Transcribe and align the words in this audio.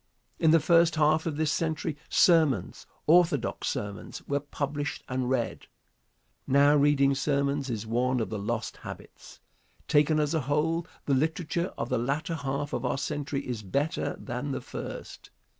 In 0.39 0.49
the 0.49 0.59
first 0.59 0.95
half 0.95 1.27
of 1.27 1.37
this 1.37 1.51
century, 1.51 1.95
sermons, 2.09 2.87
orthodox 3.05 3.67
sermons, 3.67 4.27
were 4.27 4.39
published 4.39 5.03
and 5.07 5.29
read. 5.29 5.67
Now 6.47 6.75
reading 6.75 7.13
sermons 7.13 7.69
is 7.69 7.85
one 7.85 8.19
of 8.19 8.31
the 8.31 8.39
lost 8.39 8.77
habits. 8.77 9.41
Taken 9.87 10.19
as 10.19 10.33
a 10.33 10.41
whole, 10.41 10.87
the 11.05 11.13
literature 11.13 11.71
of 11.77 11.89
the 11.89 11.99
latter 11.99 12.33
half 12.33 12.73
of 12.73 12.83
our 12.83 12.97
century 12.97 13.47
is 13.47 13.61
better 13.61 14.15
than 14.19 14.53
the 14.53 14.61
first. 14.61 15.29